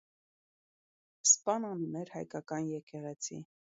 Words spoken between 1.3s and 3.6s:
Սպանան ուներ հայկական եկեղեցի։